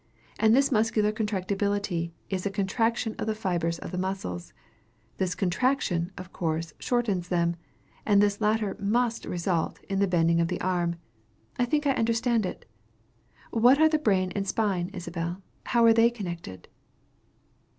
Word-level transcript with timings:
And 0.39 0.55
this 0.55 0.71
muscular 0.71 1.11
contractibility 1.11 2.09
is 2.27 2.43
a 2.43 2.49
contraction 2.49 3.13
of 3.19 3.27
the 3.27 3.35
fibres 3.35 3.77
of 3.77 3.91
the 3.91 3.99
muscles. 3.99 4.51
This 5.19 5.35
contraction, 5.35 6.11
of 6.17 6.33
course, 6.33 6.73
shortens 6.79 7.27
them, 7.27 7.55
and 8.03 8.19
this 8.19 8.41
latter 8.41 8.75
must 8.79 9.25
result 9.25 9.79
in 9.87 9.99
the 9.99 10.07
bending 10.07 10.41
of 10.41 10.47
the 10.47 10.59
arm. 10.59 10.95
I 11.59 11.65
think 11.65 11.85
I 11.85 11.91
understand 11.91 12.47
it. 12.47 12.65
What 13.51 13.79
are 13.79 13.87
the 13.89 13.99
brain 13.99 14.31
and 14.31 14.47
spine, 14.47 14.89
Isabel? 14.91 15.43
How 15.65 15.85
are 15.85 15.93
they 15.93 16.09
connected? 16.09 16.67